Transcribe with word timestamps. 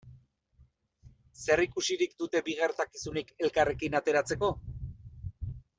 Zer 1.41 1.63
ikusirik 1.65 2.17
dute 2.23 2.41
bi 2.49 2.57
gertakizunek 2.63 3.33
elkarrekin 3.49 3.99
ateratzeko? 4.01 4.55